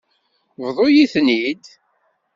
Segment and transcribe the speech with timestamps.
[0.65, 1.63] Bḍu-yi-ten-id.